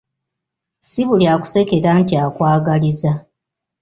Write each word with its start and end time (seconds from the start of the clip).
Si 0.89 1.01
buli 1.07 1.25
akusekera 1.33 1.89
nti 2.01 2.13
akwagaliza. 2.25 3.11